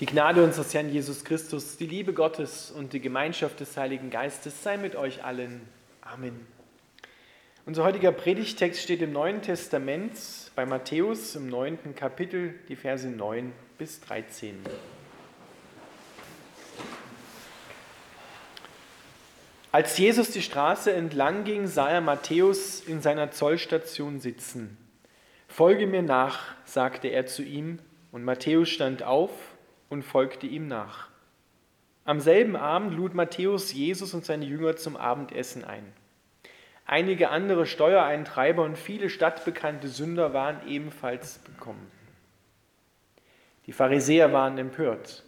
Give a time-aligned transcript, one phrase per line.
[0.00, 4.62] Die Gnade unseres Herrn Jesus Christus, die Liebe Gottes und die Gemeinschaft des Heiligen Geistes
[4.62, 5.62] sei mit euch allen.
[6.02, 6.46] Amen.
[7.66, 10.12] Unser heutiger Predigtext steht im Neuen Testament
[10.54, 14.60] bei Matthäus im neunten Kapitel, die Verse 9 bis 13.
[19.72, 24.78] Als Jesus die Straße entlang ging, sah er Matthäus in seiner Zollstation sitzen.
[25.48, 27.80] Folge mir nach, sagte er zu ihm,
[28.12, 29.32] und Matthäus stand auf
[29.88, 31.08] und folgte ihm nach.
[32.04, 35.92] Am selben Abend lud Matthäus Jesus und seine Jünger zum Abendessen ein.
[36.86, 41.90] Einige andere Steuereintreiber und viele stadtbekannte Sünder waren ebenfalls gekommen.
[43.66, 45.22] Die Pharisäer waren empört.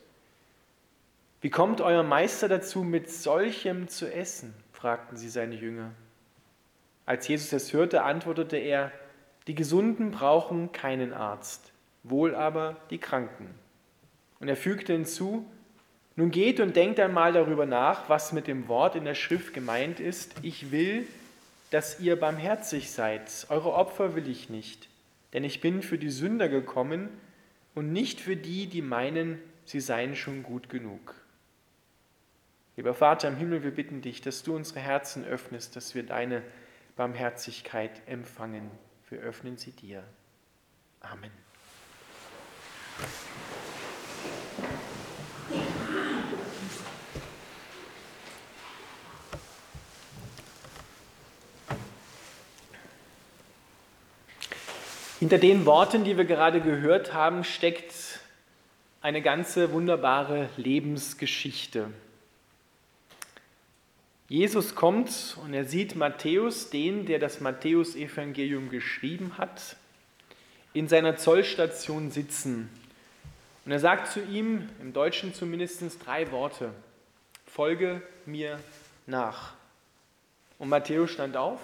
[1.43, 4.55] Wie kommt euer Meister dazu, mit solchem zu essen?
[4.73, 5.91] fragten sie seine Jünger.
[7.05, 8.91] Als Jesus es hörte, antwortete er,
[9.47, 11.73] die Gesunden brauchen keinen Arzt,
[12.03, 13.55] wohl aber die Kranken.
[14.41, 15.47] Und er fügte hinzu,
[16.17, 20.01] nun geht und denkt einmal darüber nach, was mit dem Wort in der Schrift gemeint
[20.01, 20.35] ist.
[20.43, 21.07] Ich will,
[21.71, 23.47] dass ihr barmherzig seid.
[23.49, 24.89] Eure Opfer will ich nicht,
[25.33, 27.09] denn ich bin für die Sünder gekommen
[27.75, 31.15] und nicht für die, die meinen, sie seien schon gut genug.
[32.77, 36.43] Lieber Vater im Himmel, wir bitten dich, dass du unsere Herzen öffnest, dass wir deine
[36.97, 38.71] Barmherzigkeit empfangen.
[39.09, 40.03] Wir öffnen sie dir.
[41.01, 41.31] Amen.
[55.31, 57.95] Hinter den Worten, die wir gerade gehört haben, steckt
[59.01, 61.87] eine ganze wunderbare Lebensgeschichte.
[64.29, 69.77] Jesus kommt und er sieht Matthäus, den, der das Matthäusevangelium geschrieben hat,
[70.73, 72.69] in seiner Zollstation sitzen.
[73.65, 76.73] Und er sagt zu ihm, im Deutschen zumindest drei Worte,
[77.47, 78.59] folge mir
[79.07, 79.53] nach.
[80.59, 81.61] Und Matthäus stand auf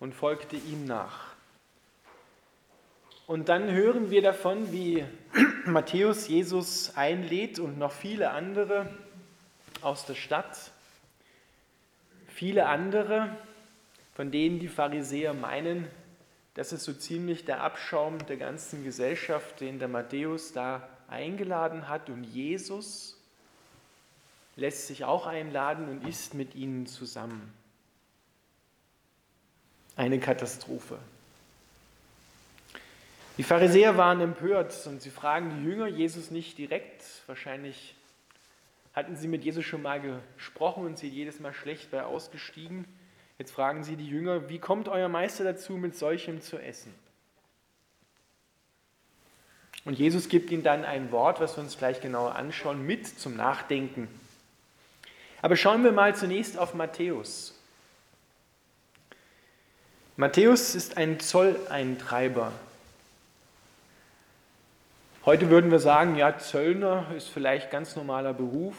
[0.00, 1.27] und folgte ihm nach.
[3.28, 5.04] Und dann hören wir davon, wie
[5.66, 8.88] Matthäus Jesus einlädt und noch viele andere
[9.82, 10.70] aus der Stadt.
[12.28, 13.36] Viele andere,
[14.14, 15.88] von denen die Pharisäer meinen,
[16.54, 22.08] das ist so ziemlich der Abschaum der ganzen Gesellschaft, den der Matthäus da eingeladen hat.
[22.08, 23.20] Und Jesus
[24.56, 27.52] lässt sich auch einladen und isst mit ihnen zusammen.
[29.96, 30.98] Eine Katastrophe.
[33.38, 37.04] Die Pharisäer waren empört und sie fragen die Jünger Jesus nicht direkt.
[37.28, 37.94] Wahrscheinlich
[38.94, 42.84] hatten sie mit Jesus schon mal gesprochen und sie jedes Mal schlecht bei ausgestiegen.
[43.38, 46.92] Jetzt fragen sie die Jünger, wie kommt euer Meister dazu, mit solchem zu essen?
[49.84, 53.36] Und Jesus gibt ihnen dann ein Wort, was wir uns gleich genauer anschauen, mit zum
[53.36, 54.08] Nachdenken.
[55.42, 57.54] Aber schauen wir mal zunächst auf Matthäus.
[60.16, 62.52] Matthäus ist ein Zolleintreiber.
[65.28, 68.74] Heute würden wir sagen, ja, Zöllner ist vielleicht ganz normaler Beruf,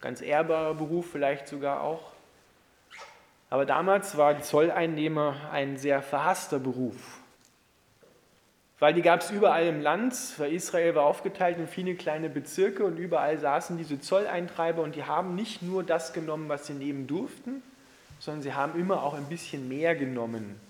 [0.00, 2.12] ganz ehrbarer Beruf vielleicht sogar auch.
[3.50, 6.94] Aber damals war Zolleinnehmer ein sehr verhasster Beruf,
[8.78, 12.84] weil die gab es überall im Land, weil Israel war aufgeteilt in viele kleine Bezirke
[12.84, 17.08] und überall saßen diese Zolleintreiber und die haben nicht nur das genommen, was sie nehmen
[17.08, 17.64] durften,
[18.20, 20.60] sondern sie haben immer auch ein bisschen mehr genommen.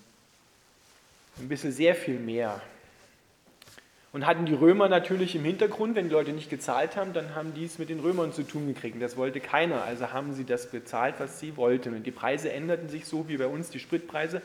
[1.37, 2.59] Ein bisschen sehr viel mehr.
[4.11, 7.53] Und hatten die Römer natürlich im Hintergrund, wenn die Leute nicht gezahlt haben, dann haben
[7.53, 8.99] die es mit den Römern zu tun gekriegt.
[8.99, 11.93] Das wollte keiner, also haben sie das bezahlt, was sie wollten.
[11.93, 14.41] Und die Preise änderten sich so, wie bei uns die Spritpreise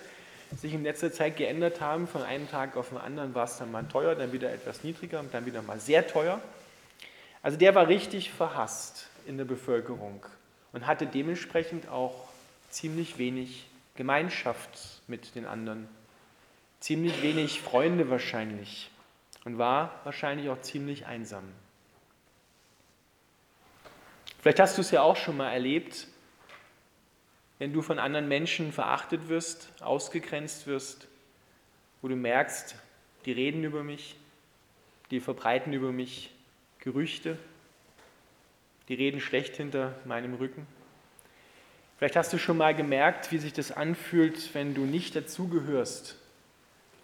[0.54, 2.06] sich in letzter Zeit geändert haben.
[2.06, 5.20] Von einem Tag auf den anderen war es dann mal teuer, dann wieder etwas niedriger
[5.20, 6.40] und dann wieder mal sehr teuer.
[7.42, 10.24] Also der war richtig verhasst in der Bevölkerung
[10.72, 12.28] und hatte dementsprechend auch
[12.70, 13.66] ziemlich wenig
[13.96, 15.88] Gemeinschaft mit den anderen,
[16.80, 18.90] ziemlich wenig Freunde wahrscheinlich
[19.44, 21.44] und war wahrscheinlich auch ziemlich einsam.
[24.40, 26.06] Vielleicht hast du es ja auch schon mal erlebt,
[27.58, 31.08] wenn du von anderen Menschen verachtet wirst, ausgegrenzt wirst,
[32.02, 32.76] wo du merkst,
[33.24, 34.16] die reden über mich,
[35.10, 36.30] die verbreiten über mich
[36.80, 37.38] Gerüchte,
[38.88, 40.66] die reden schlecht hinter meinem Rücken.
[41.96, 46.18] Vielleicht hast du schon mal gemerkt, wie sich das anfühlt, wenn du nicht dazugehörst.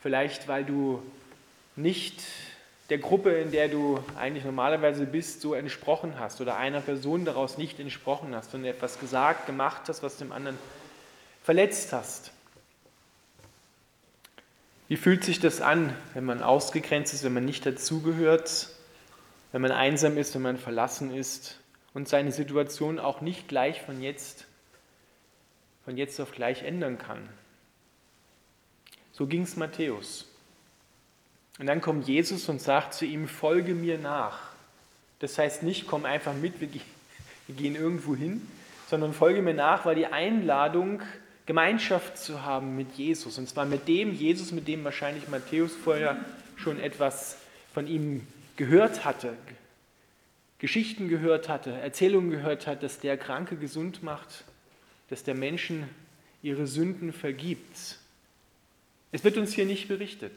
[0.02, 1.02] Vielleicht weil du
[1.80, 2.22] nicht
[2.88, 7.56] der Gruppe, in der du eigentlich normalerweise bist, so entsprochen hast oder einer Person daraus
[7.56, 10.58] nicht entsprochen hast und etwas gesagt, gemacht hast, was dem anderen
[11.42, 12.32] verletzt hast.
[14.88, 18.70] Wie fühlt sich das an, wenn man ausgegrenzt ist, wenn man nicht dazugehört?
[19.52, 21.58] wenn man einsam ist, wenn man verlassen ist
[21.92, 24.46] und seine Situation auch nicht gleich von jetzt,
[25.84, 27.28] von jetzt auf gleich ändern kann.
[29.12, 30.29] So ging es Matthäus.
[31.60, 34.38] Und dann kommt Jesus und sagt zu ihm, folge mir nach.
[35.18, 36.70] Das heißt nicht, komm einfach mit, wir
[37.54, 38.40] gehen irgendwo hin,
[38.88, 41.02] sondern folge mir nach, weil die Einladung,
[41.44, 46.24] Gemeinschaft zu haben mit Jesus, und zwar mit dem Jesus, mit dem wahrscheinlich Matthäus vorher
[46.56, 47.36] schon etwas
[47.74, 48.26] von ihm
[48.56, 49.34] gehört hatte,
[50.60, 54.44] Geschichten gehört hatte, Erzählungen gehört hat, dass der Kranke gesund macht,
[55.10, 55.90] dass der Menschen
[56.42, 57.98] ihre Sünden vergibt.
[59.12, 60.32] Es wird uns hier nicht berichtet.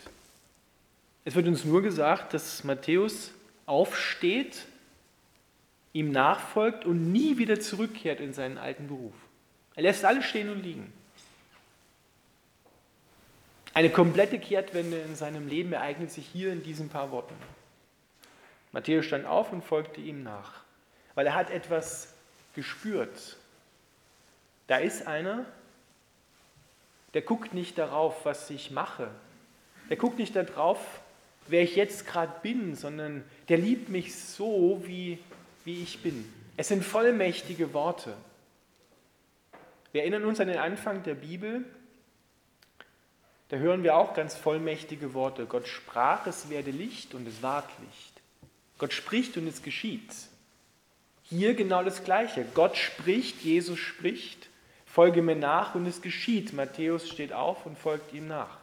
[1.26, 3.32] Es wird uns nur gesagt, dass Matthäus
[3.66, 4.66] aufsteht,
[5.94, 9.14] ihm nachfolgt und nie wieder zurückkehrt in seinen alten Beruf.
[9.76, 10.92] Er lässt alles stehen und liegen.
[13.74, 17.36] Eine komplette Kehrtwende in seinem Leben ereignet sich hier in diesen paar Worten.
[18.72, 20.64] Matthäus stand auf und folgte ihm nach,
[21.16, 22.14] weil er hat etwas
[22.56, 23.38] gespürt.
[24.68, 25.46] Da ist einer,
[27.14, 29.10] der guckt nicht darauf, was ich mache.
[29.90, 30.80] Der guckt nicht darauf,
[31.48, 35.20] wer ich jetzt gerade bin, sondern der liebt mich so, wie,
[35.66, 36.32] wie ich bin.
[36.58, 38.16] Es sind vollmächtige Worte.
[39.92, 41.66] Wir erinnern uns an den Anfang der Bibel.
[43.50, 45.46] Da hören wir auch ganz vollmächtige Worte.
[45.46, 48.22] Gott sprach, es werde Licht und es ward Licht.
[48.80, 50.12] Gott spricht und es geschieht.
[51.24, 52.46] Hier genau das Gleiche.
[52.54, 54.50] Gott spricht, Jesus spricht,
[54.86, 56.54] folge mir nach und es geschieht.
[56.54, 58.63] Matthäus steht auf und folgt ihm nach.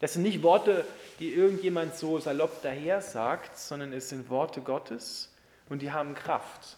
[0.00, 0.84] Das sind nicht Worte,
[1.18, 5.32] die irgendjemand so salopp daher sagt, sondern es sind Worte Gottes
[5.68, 6.76] und die haben Kraft.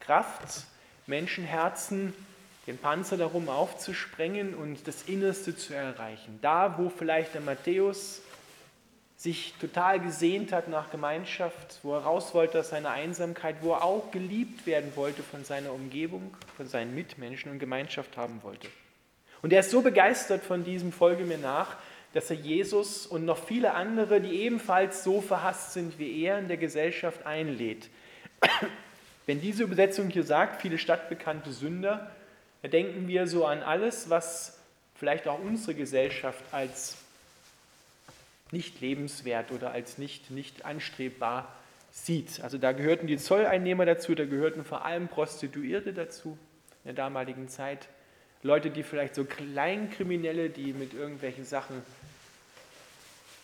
[0.00, 0.64] Kraft,
[1.06, 2.14] Menschenherzen,
[2.66, 6.38] den Panzer darum aufzusprengen und das Innerste zu erreichen.
[6.40, 8.22] Da, wo vielleicht der Matthäus
[9.16, 13.84] sich total gesehnt hat nach Gemeinschaft, wo er raus wollte aus seiner Einsamkeit, wo er
[13.84, 18.68] auch geliebt werden wollte von seiner Umgebung, von seinen Mitmenschen und Gemeinschaft haben wollte.
[19.42, 21.76] Und er ist so begeistert von diesem Folge mir nach,
[22.12, 26.48] dass er Jesus und noch viele andere, die ebenfalls so verhasst sind wie er, in
[26.48, 27.88] der Gesellschaft einlädt.
[29.26, 32.10] Wenn diese Übersetzung hier sagt, viele stadtbekannte Sünder,
[32.62, 34.58] da denken wir so an alles, was
[34.94, 36.96] vielleicht auch unsere Gesellschaft als
[38.50, 41.54] nicht lebenswert oder als nicht, nicht anstrebbar
[41.92, 42.40] sieht.
[42.42, 46.36] Also da gehörten die Zolleinnehmer dazu, da gehörten vor allem Prostituierte dazu
[46.84, 47.88] in der damaligen Zeit.
[48.42, 51.82] Leute, die vielleicht so Kleinkriminelle, die mit irgendwelchen Sachen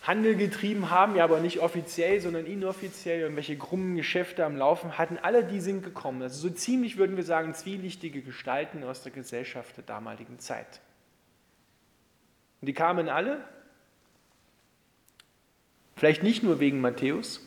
[0.06, 5.18] Handel getrieben haben, ja aber nicht offiziell, sondern inoffiziell, irgendwelche krummen Geschäfte am Laufen hatten,
[5.18, 6.22] alle die sind gekommen.
[6.22, 10.80] Also so ziemlich würden wir sagen, zwielichtige Gestalten aus der Gesellschaft der damaligen Zeit.
[12.60, 13.40] Und die kamen alle
[15.96, 17.40] Vielleicht nicht nur wegen Matthäus,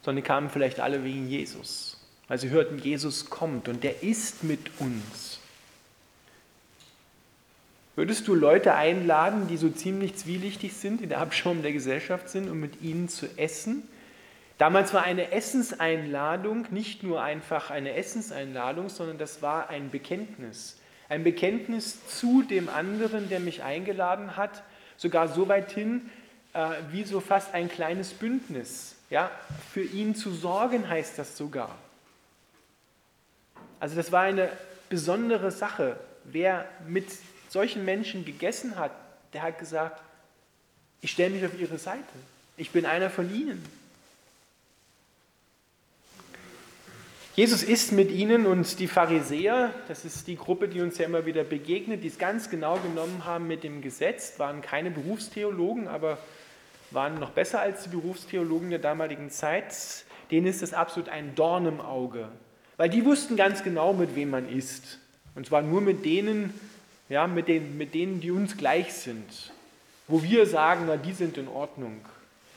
[0.00, 2.00] sondern die kamen vielleicht alle wegen Jesus.
[2.26, 5.38] Weil sie hörten, Jesus kommt und der ist mit uns.
[7.94, 12.50] Würdest du Leute einladen, die so ziemlich zwielichtig sind, die der Abschaum der Gesellschaft sind,
[12.50, 13.86] um mit ihnen zu essen?
[14.56, 20.78] Damals war eine Essenseinladung nicht nur einfach eine Essenseinladung, sondern das war ein Bekenntnis.
[21.10, 24.62] Ein Bekenntnis zu dem anderen, der mich eingeladen hat,
[24.96, 26.08] sogar so weit hin,
[26.54, 28.96] äh, wie so fast ein kleines Bündnis.
[29.10, 29.30] Ja?
[29.70, 31.76] Für ihn zu sorgen heißt das sogar.
[33.80, 34.48] Also das war eine
[34.88, 35.98] besondere Sache.
[36.24, 37.06] Wer mit
[37.52, 38.92] solchen Menschen gegessen hat,
[39.34, 40.00] der hat gesagt,
[41.02, 42.02] ich stelle mich auf ihre Seite.
[42.56, 43.62] Ich bin einer von ihnen.
[47.34, 51.24] Jesus ist mit ihnen und die Pharisäer, das ist die Gruppe, die uns ja immer
[51.24, 56.18] wieder begegnet, die es ganz genau genommen haben mit dem Gesetz, waren keine Berufstheologen, aber
[56.90, 59.74] waren noch besser als die Berufstheologen der damaligen Zeit.
[60.30, 62.28] Denen ist es absolut ein Dorn im Auge,
[62.76, 64.98] weil die wussten ganz genau, mit wem man ist.
[65.34, 66.52] Und zwar nur mit denen,
[67.08, 69.52] ja, mit, den, mit denen, die uns gleich sind.
[70.08, 72.00] Wo wir sagen, na, die sind in Ordnung.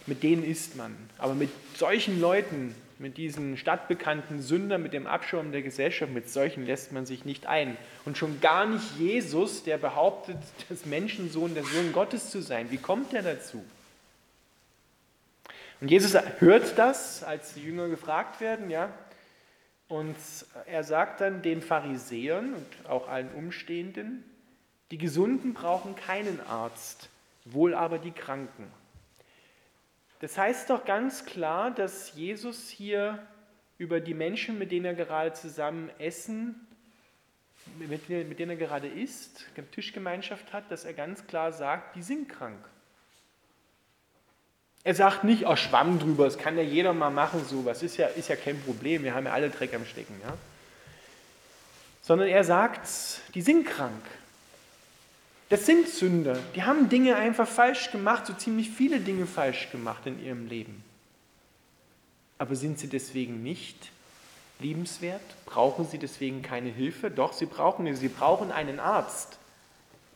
[0.07, 0.95] Mit denen ist man.
[1.17, 6.65] Aber mit solchen Leuten, mit diesen stadtbekannten Sündern, mit dem Abschaum der Gesellschaft, mit solchen
[6.65, 7.77] lässt man sich nicht ein.
[8.05, 10.37] Und schon gar nicht Jesus, der behauptet,
[10.69, 12.71] das Menschensohn, der Sohn Gottes zu sein.
[12.71, 13.63] Wie kommt er dazu?
[15.81, 18.89] Und Jesus hört das, als die Jünger gefragt werden, ja,
[19.87, 20.15] und
[20.65, 24.23] er sagt dann den Pharisäern und auch allen Umstehenden,
[24.91, 27.09] die Gesunden brauchen keinen Arzt,
[27.45, 28.71] wohl aber die Kranken.
[30.19, 33.19] Das heißt doch ganz klar, dass Jesus hier
[33.77, 36.67] über die Menschen, mit denen er gerade zusammen essen,
[37.77, 42.63] mit denen er gerade isst, Tischgemeinschaft hat, dass er ganz klar sagt, die sind krank.
[44.83, 48.05] Er sagt nicht, oh, Schwamm drüber, das kann ja jeder mal machen, sowas ist ja,
[48.07, 50.21] ist ja kein Problem, wir haben ja alle Dreck am Stecken.
[50.23, 50.37] Ja?
[52.03, 52.87] Sondern er sagt,
[53.33, 54.03] die sind krank.
[55.49, 56.37] Das sind Sünder.
[56.55, 60.83] Die haben Dinge einfach falsch gemacht, so ziemlich viele Dinge falsch gemacht in ihrem Leben.
[62.37, 63.91] Aber sind sie deswegen nicht
[64.59, 65.21] liebenswert?
[65.45, 67.11] Brauchen sie deswegen keine Hilfe?
[67.11, 68.07] Doch, sie brauchen sie.
[68.07, 69.37] Brauchen einen Arzt,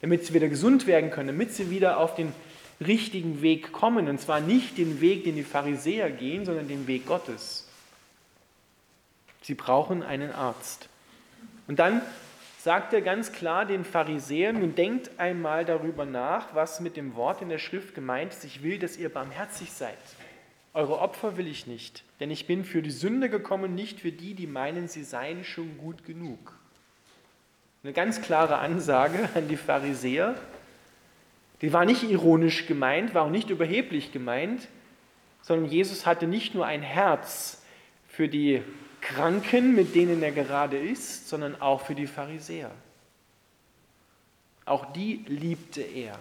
[0.01, 2.33] damit sie wieder gesund werden können, damit sie wieder auf den
[2.81, 4.09] richtigen Weg kommen.
[4.09, 7.67] Und zwar nicht den Weg, den die Pharisäer gehen, sondern den Weg Gottes.
[9.43, 10.89] Sie brauchen einen Arzt.
[11.67, 12.01] Und dann
[12.59, 17.41] sagt er ganz klar den Pharisäern, nun denkt einmal darüber nach, was mit dem Wort
[17.41, 19.97] in der Schrift gemeint ist, ich will, dass ihr barmherzig seid.
[20.73, 24.33] Eure Opfer will ich nicht, denn ich bin für die Sünde gekommen, nicht für die,
[24.33, 26.59] die meinen, sie seien schon gut genug.
[27.81, 30.35] Eine ganz klare Ansage an die Pharisäer,
[31.61, 34.67] die war nicht ironisch gemeint, war auch nicht überheblich gemeint,
[35.41, 37.63] sondern Jesus hatte nicht nur ein Herz
[38.07, 38.63] für die
[39.01, 42.71] Kranken, mit denen er gerade ist, sondern auch für die Pharisäer.
[44.65, 46.17] Auch die liebte er.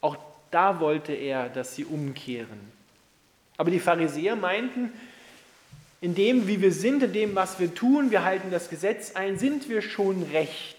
[0.00, 0.16] Auch
[0.50, 2.60] da wollte er, dass sie umkehren.
[3.56, 4.92] Aber die Pharisäer meinten,
[6.00, 9.38] in dem, wie wir sind, in dem, was wir tun, wir halten das Gesetz ein,
[9.38, 10.76] sind wir schon recht.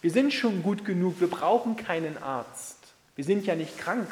[0.00, 2.78] Wir sind schon gut genug, wir brauchen keinen Arzt.
[3.16, 4.08] Wir sind ja nicht krank.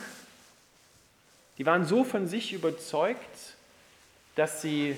[1.58, 3.54] Die waren so von sich überzeugt,
[4.34, 4.96] dass sie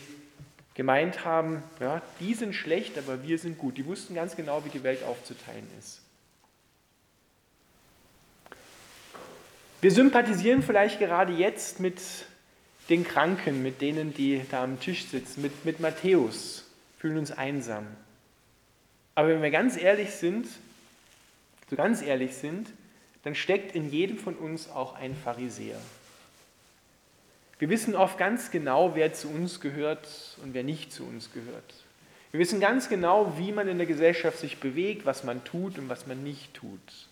[0.76, 3.78] gemeint haben, ja, die sind schlecht, aber wir sind gut.
[3.78, 6.02] Die wussten ganz genau, wie die Welt aufzuteilen ist.
[9.80, 12.00] Wir sympathisieren vielleicht gerade jetzt mit
[12.88, 16.64] den Kranken, mit denen, die da am Tisch sitzen, mit, mit Matthäus,
[16.98, 17.86] fühlen uns einsam.
[19.14, 20.46] Aber wenn wir ganz ehrlich sind,
[21.70, 22.68] so ganz ehrlich sind,
[23.24, 25.78] dann steckt in jedem von uns auch ein Pharisäer.
[27.58, 30.08] Wir wissen oft ganz genau, wer zu uns gehört
[30.42, 31.74] und wer nicht zu uns gehört.
[32.30, 35.88] Wir wissen ganz genau, wie man in der Gesellschaft sich bewegt, was man tut und
[35.88, 37.08] was man nicht tut.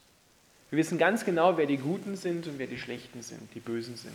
[0.71, 3.97] Wir wissen ganz genau, wer die Guten sind und wer die Schlechten sind, die Bösen
[3.97, 4.13] sind.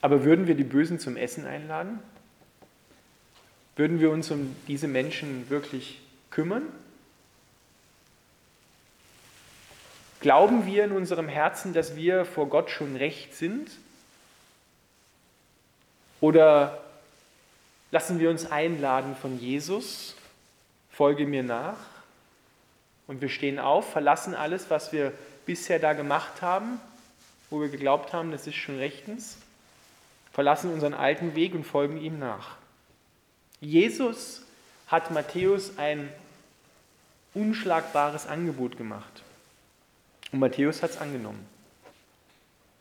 [0.00, 1.98] Aber würden wir die Bösen zum Essen einladen?
[3.76, 6.62] Würden wir uns um diese Menschen wirklich kümmern?
[10.24, 13.70] Glauben wir in unserem Herzen, dass wir vor Gott schon recht sind?
[16.22, 16.82] Oder
[17.90, 20.16] lassen wir uns einladen von Jesus,
[20.90, 21.76] folge mir nach
[23.06, 25.12] und wir stehen auf, verlassen alles, was wir
[25.44, 26.80] bisher da gemacht haben,
[27.50, 29.36] wo wir geglaubt haben, das ist schon rechtens,
[30.32, 32.56] verlassen unseren alten Weg und folgen ihm nach.
[33.60, 34.40] Jesus
[34.86, 36.10] hat Matthäus ein
[37.34, 39.23] unschlagbares Angebot gemacht.
[40.34, 41.46] Und Matthäus hat es angenommen.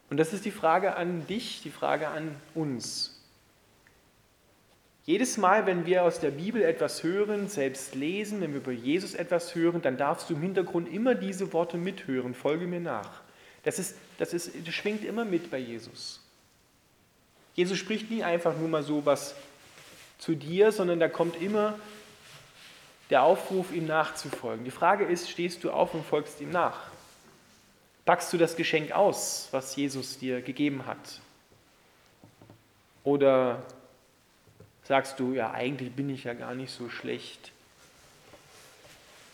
[0.10, 3.22] Und das ist die Frage an dich, die Frage an uns.
[5.06, 9.14] Jedes Mal, wenn wir aus der Bibel etwas hören, selbst lesen, wenn wir über Jesus
[9.14, 12.34] etwas hören, dann darfst du im Hintergrund immer diese Worte mithören.
[12.34, 13.22] Folge mir nach.
[13.62, 16.22] Das, ist, das, ist, das schwingt immer mit bei Jesus.
[17.54, 19.36] Jesus spricht nie einfach nur mal so was
[20.18, 21.78] zu dir, sondern da kommt immer
[23.12, 24.66] der Aufruf, ihm nachzufolgen.
[24.66, 26.93] Die Frage ist, stehst du auf und folgst ihm nach?
[28.06, 31.22] Packst du das Geschenk aus, was Jesus dir gegeben hat?
[33.04, 33.64] Oder
[34.84, 37.52] sagst du, ja, eigentlich bin ich ja gar nicht so schlecht.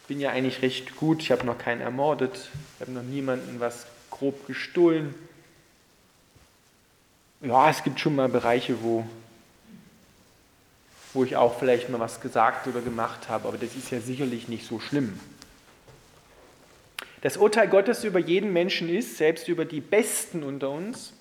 [0.08, 3.88] Bin ja eigentlich recht gut, ich habe noch keinen ermordet, ich habe noch niemanden was
[4.12, 5.16] grob gestohlen.
[7.42, 9.06] Ja, es gibt schon mal Bereiche, wo,
[11.14, 14.48] wo ich auch vielleicht mal was gesagt oder gemacht habe, aber das ist ja sicherlich
[14.48, 15.20] nicht so schlimm.
[17.22, 21.14] Das Urteil Gottes über jeden Menschen ist, selbst über die Besten unter uns,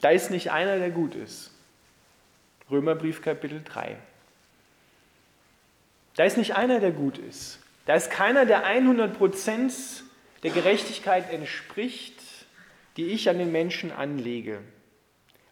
[0.00, 1.50] da ist nicht einer, der gut ist.
[2.70, 3.96] Römerbrief Kapitel 3.
[6.16, 7.58] Da ist nicht einer, der gut ist.
[7.86, 10.02] Da ist keiner, der 100%
[10.42, 12.20] der Gerechtigkeit entspricht,
[12.96, 14.60] die ich an den Menschen anlege.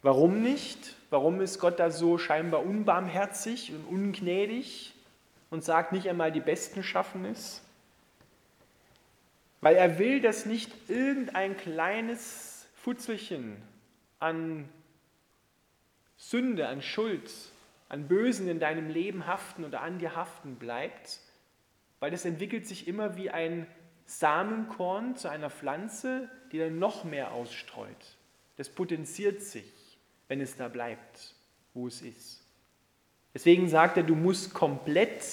[0.03, 0.95] Warum nicht?
[1.09, 4.93] Warum ist Gott da so scheinbar unbarmherzig und ungnädig
[5.49, 7.62] und sagt nicht einmal, die Besten schaffen es?
[9.63, 13.55] Weil er will, dass nicht irgendein kleines Futzelchen
[14.19, 14.67] an
[16.17, 17.31] Sünde, an Schuld,
[17.87, 21.21] an Bösen in deinem Leben haften oder an dir haften bleibt,
[22.01, 23.65] weil das entwickelt sich immer wie ein
[24.05, 28.17] Samenkorn zu einer Pflanze, die dann noch mehr ausstreut.
[28.57, 29.71] Das potenziert sich,
[30.27, 31.35] wenn es da bleibt,
[31.73, 32.41] wo es ist.
[33.33, 35.23] Deswegen sagt er, du musst komplett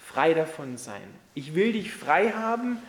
[0.00, 1.06] frei davon sein.
[1.34, 2.82] Ich will dich frei haben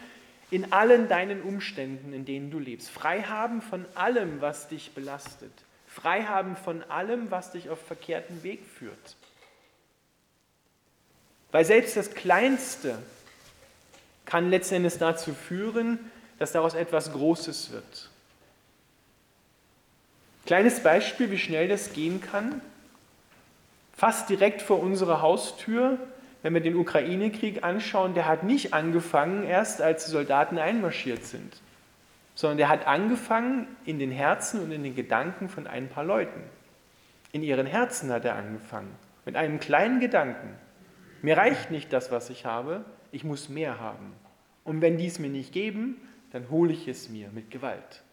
[0.53, 2.91] in allen deinen Umständen, in denen du lebst.
[2.91, 5.51] Frei haben von allem, was dich belastet.
[5.87, 9.15] Frei haben von allem, was dich auf verkehrten Weg führt.
[11.51, 12.99] Weil selbst das Kleinste
[14.25, 15.97] kann letztendlich dazu führen,
[16.37, 18.11] dass daraus etwas Großes wird.
[20.45, 22.61] Kleines Beispiel, wie schnell das gehen kann.
[23.97, 25.97] Fast direkt vor unserer Haustür,
[26.43, 31.61] wenn wir den Ukraine-Krieg anschauen, der hat nicht angefangen erst, als die Soldaten einmarschiert sind,
[32.35, 36.43] sondern der hat angefangen in den Herzen und in den Gedanken von ein paar Leuten.
[37.31, 38.93] In ihren Herzen hat er angefangen,
[39.25, 40.49] mit einem kleinen Gedanken.
[41.21, 44.13] Mir reicht nicht das, was ich habe, ich muss mehr haben.
[44.65, 45.95] Und wenn die es mir nicht geben,
[46.31, 48.03] dann hole ich es mir mit Gewalt.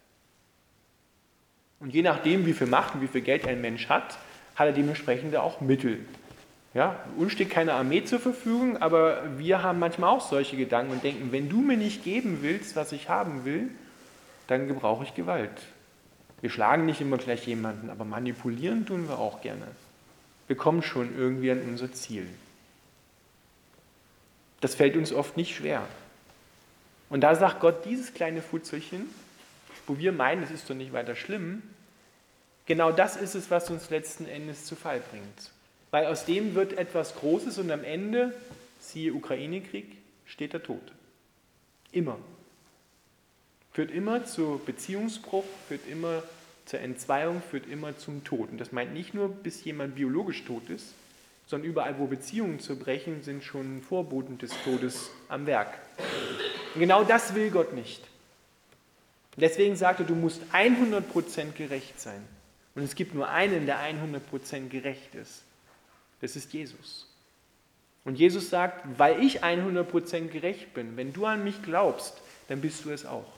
[1.80, 4.18] Und je nachdem, wie viel Macht und wie viel Geld ein Mensch hat,
[4.54, 6.00] hat er dementsprechend auch Mittel.
[6.72, 11.02] Ja, uns steht keine Armee zur Verfügung, aber wir haben manchmal auch solche Gedanken und
[11.02, 13.70] denken, wenn du mir nicht geben willst, was ich haben will,
[14.46, 15.50] dann gebrauche ich Gewalt.
[16.40, 19.66] Wir schlagen nicht immer gleich jemanden, aber manipulieren tun wir auch gerne.
[20.46, 22.26] Wir kommen schon irgendwie an unser Ziel.
[24.60, 25.82] Das fällt uns oft nicht schwer.
[27.08, 29.08] Und da sagt Gott, dieses kleine Futzelchen,
[29.86, 31.62] wo wir meinen, es ist doch nicht weiter schlimm,
[32.66, 35.50] genau das ist es, was uns letzten Endes zu Fall bringt.
[35.90, 38.34] Weil aus dem wird etwas Großes und am Ende,
[38.78, 40.80] siehe Ukraine-Krieg, steht der Tod.
[41.92, 42.18] Immer.
[43.72, 46.22] Führt immer zu Beziehungsbruch, führt immer
[46.66, 48.50] zur Entzweiung, führt immer zum Tod.
[48.50, 50.94] Und das meint nicht nur, bis jemand biologisch tot ist,
[51.46, 55.78] sondern überall, wo Beziehungen zu brechen, sind schon Vorboten des Todes am Werk.
[56.74, 58.04] Und genau das will Gott nicht.
[59.36, 62.22] Deswegen sagt er, du musst 100% gerecht sein.
[62.76, 65.42] Und es gibt nur einen, der 100% gerecht ist.
[66.20, 67.06] Das ist Jesus.
[68.04, 72.14] Und Jesus sagt, weil ich 100% gerecht bin, wenn du an mich glaubst,
[72.48, 73.30] dann bist du es auch.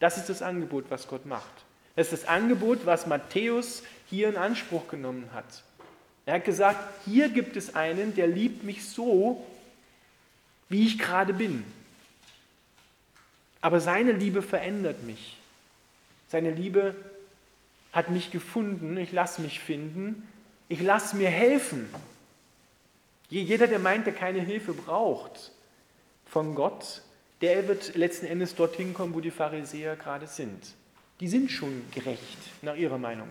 [0.00, 1.50] Das ist das Angebot, was Gott macht.
[1.94, 5.62] Das ist das Angebot, was Matthäus hier in Anspruch genommen hat.
[6.26, 9.46] Er hat gesagt, hier gibt es einen, der liebt mich so,
[10.68, 11.64] wie ich gerade bin.
[13.60, 15.36] Aber seine Liebe verändert mich.
[16.28, 16.94] Seine Liebe
[17.92, 20.28] hat mich gefunden, ich lasse mich finden,
[20.68, 21.88] ich lasse mir helfen.
[23.28, 25.52] Jeder, der meint, der keine Hilfe braucht
[26.26, 27.02] von Gott,
[27.40, 30.74] der wird letzten Endes dorthin kommen, wo die Pharisäer gerade sind.
[31.20, 33.28] Die sind schon gerecht, nach ihrer Meinung.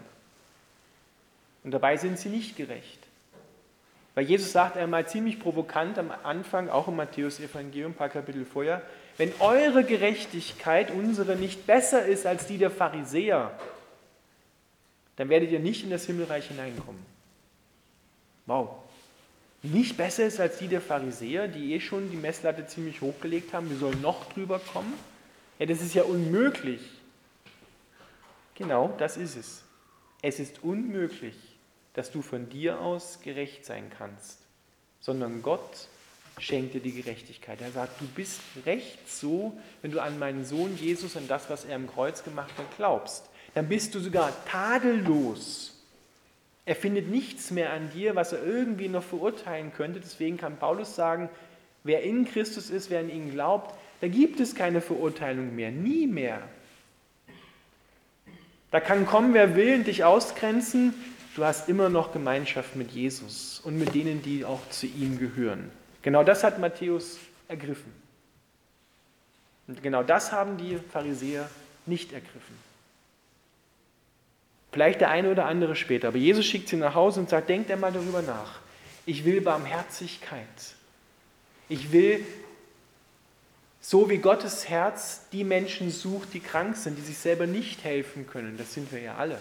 [1.64, 3.00] Und dabei sind sie nicht gerecht.
[4.14, 8.82] Weil Jesus sagt einmal ziemlich provokant am Anfang, auch im Matthäus-Evangelium, ein paar Kapitel vorher,
[9.18, 13.52] wenn eure Gerechtigkeit, unsere, nicht besser ist als die der Pharisäer,
[15.18, 17.15] dann werdet ihr nicht in das Himmelreich hineinkommen.
[18.46, 18.70] Wow.
[19.64, 23.70] Nicht besser ist als die der Pharisäer, die eh schon die Messlatte ziemlich hochgelegt haben,
[23.70, 24.94] wir sollen noch drüber kommen.
[25.58, 26.82] Ja, das ist ja unmöglich.
[28.54, 29.64] Genau, das ist es.
[30.22, 31.36] Es ist unmöglich,
[31.94, 34.40] dass du von dir aus gerecht sein kannst,
[35.00, 35.88] sondern Gott
[36.40, 37.62] schenkt dir die Gerechtigkeit.
[37.62, 41.66] Er sagt, du bist recht so, wenn du an meinen Sohn Jesus und das, was
[41.66, 43.30] er am Kreuz gemacht hat, glaubst.
[43.54, 45.75] Dann bist du sogar tadellos.
[46.66, 50.00] Er findet nichts mehr an dir, was er irgendwie noch verurteilen könnte.
[50.00, 51.30] Deswegen kann Paulus sagen,
[51.84, 56.08] wer in Christus ist, wer an ihn glaubt, da gibt es keine Verurteilung mehr, nie
[56.08, 56.42] mehr.
[58.72, 60.94] Da kann kommen, wer will, und dich ausgrenzen.
[61.36, 65.72] Du hast immer noch Gemeinschaft mit Jesus und mit denen, die auch zu ihm gehören.
[66.02, 67.94] Genau das hat Matthäus ergriffen.
[69.68, 71.50] Und genau das haben die Pharisäer
[71.86, 72.65] nicht ergriffen.
[74.76, 76.10] Vielleicht der eine oder andere später.
[76.10, 78.60] Aber Jesus schickt sie nach Hause und sagt, denkt einmal darüber nach.
[79.06, 80.46] Ich will Barmherzigkeit.
[81.70, 82.26] Ich will,
[83.80, 88.28] so wie Gottes Herz die Menschen sucht, die krank sind, die sich selber nicht helfen
[88.28, 88.58] können.
[88.58, 89.40] Das sind wir ja alle.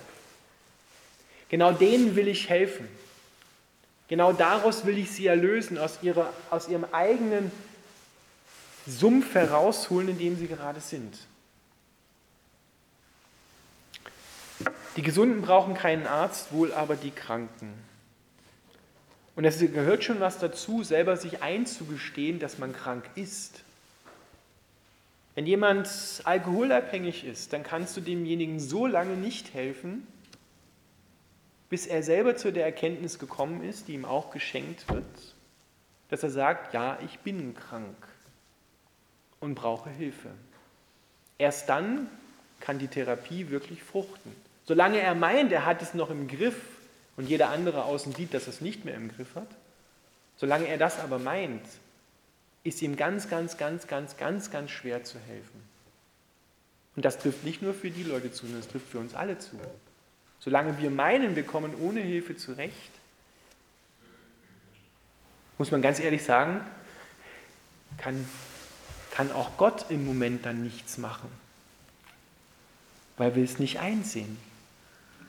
[1.49, 2.87] Genau denen will ich helfen.
[4.07, 7.51] Genau daraus will ich sie erlösen, aus, ihrer, aus ihrem eigenen
[8.87, 11.19] Sumpf herausholen, in dem sie gerade sind.
[14.97, 17.73] Die Gesunden brauchen keinen Arzt, wohl aber die Kranken.
[19.37, 23.65] Und es gehört schon was dazu, selber sich einzugestehen, dass man krank ist.
[25.35, 25.89] Wenn jemand
[26.23, 30.07] alkoholabhängig ist, dann kannst du demjenigen so lange nicht helfen,
[31.69, 35.35] bis er selber zu der Erkenntnis gekommen ist, die ihm auch geschenkt wird,
[36.09, 37.97] dass er sagt, ja, ich bin krank
[39.41, 40.31] und brauche Hilfe.
[41.37, 42.09] Erst dann
[42.61, 44.31] kann die Therapie wirklich fruchten.
[44.67, 46.57] Solange er meint, er hat es noch im Griff
[47.17, 49.49] und jeder andere außen sieht, dass er es nicht mehr im Griff hat,
[50.37, 51.65] solange er das aber meint,
[52.65, 55.63] ist ihm ganz, ganz, ganz, ganz, ganz, ganz schwer zu helfen.
[56.97, 59.39] Und das trifft nicht nur für die Leute zu, sondern es trifft für uns alle
[59.39, 59.59] zu.
[60.41, 62.91] Solange wir meinen, wir kommen ohne Hilfe zurecht,
[65.59, 66.61] muss man ganz ehrlich sagen,
[67.99, 68.27] kann,
[69.11, 71.31] kann auch Gott im Moment dann nichts machen,
[73.17, 74.37] weil wir es nicht einsehen,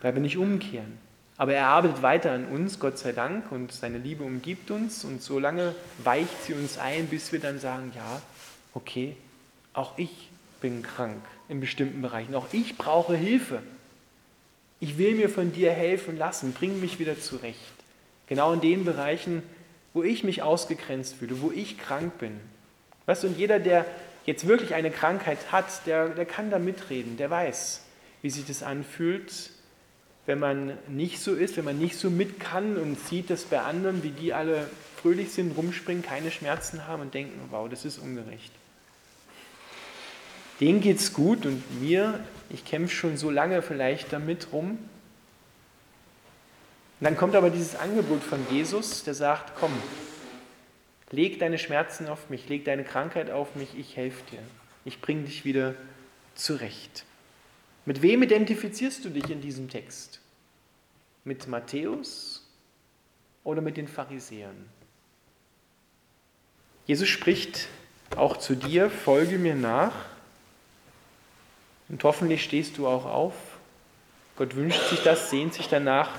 [0.01, 0.97] weil wir nicht umkehren.
[1.37, 5.21] Aber er arbeitet weiter an uns, Gott sei Dank, und seine Liebe umgibt uns und
[5.21, 8.21] so lange weicht sie uns ein, bis wir dann sagen, ja,
[8.73, 9.17] okay,
[9.73, 10.29] auch ich
[10.61, 13.61] bin krank in bestimmten Bereichen, auch ich brauche Hilfe.
[14.79, 17.59] Ich will mir von dir helfen lassen, bring mich wieder zurecht.
[18.27, 19.43] Genau in den Bereichen,
[19.93, 22.39] wo ich mich ausgegrenzt fühle, wo ich krank bin.
[23.05, 23.85] Weißt du, und jeder, der
[24.25, 27.83] jetzt wirklich eine Krankheit hat, der, der kann da mitreden, der weiß,
[28.21, 29.51] wie sich das anfühlt,
[30.25, 33.59] wenn man nicht so ist, wenn man nicht so mit kann und sieht das bei
[33.59, 34.69] anderen, wie die alle
[35.01, 38.51] fröhlich sind, rumspringen, keine Schmerzen haben und denken, wow, das ist ungerecht.
[40.59, 44.79] Denen geht es gut und mir, ich kämpfe schon so lange vielleicht damit rum.
[46.99, 49.73] Und dann kommt aber dieses Angebot von Jesus, der sagt, komm,
[51.11, 54.39] leg deine Schmerzen auf mich, leg deine Krankheit auf mich, ich helfe dir.
[54.85, 55.75] Ich bringe dich wieder
[56.35, 57.05] zurecht.
[57.85, 60.19] Mit wem identifizierst du dich in diesem Text?
[61.23, 62.47] Mit Matthäus
[63.43, 64.67] oder mit den Pharisäern?
[66.87, 67.67] Jesus spricht
[68.15, 69.93] auch zu dir, folge mir nach
[71.89, 73.33] und hoffentlich stehst du auch auf.
[74.35, 76.11] Gott wünscht sich das, sehnt sich danach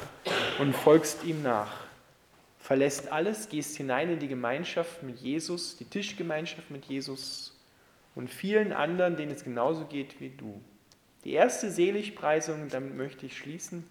[0.59, 1.85] und folgst ihm nach.
[2.59, 7.57] Verlässt alles, gehst hinein in die Gemeinschaft mit Jesus, die Tischgemeinschaft mit Jesus
[8.14, 10.61] und vielen anderen, denen es genauso geht wie du.
[11.26, 13.82] Die erste Seligpreisung, damit möchte ich schließen,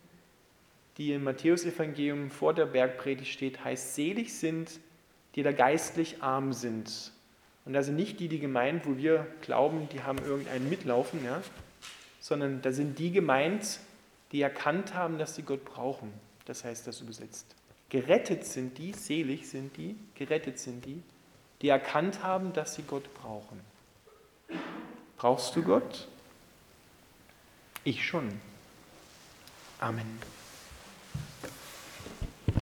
[0.96, 4.80] die im Matthäusevangelium vor der Bergpredigt steht, heißt, selig sind,
[5.36, 7.12] die da geistlich arm sind.
[7.66, 11.42] Und da sind nicht die, die gemeint, wo wir glauben, die haben irgendeinen mitlaufen, ja,
[12.22, 13.82] sondern da sind die gemeint,
[14.32, 16.14] die erkannt haben, dass sie Gott brauchen.
[16.46, 17.54] Das heißt das übersetzt.
[17.90, 21.04] Gerettet sind die, selig sind die, gerettet sind die,
[21.62, 23.60] die erkannt haben, dass sie Gott brauchen.
[25.18, 26.08] Brauchst du Gott?
[27.88, 28.42] Ich schon.
[29.80, 30.20] Amen.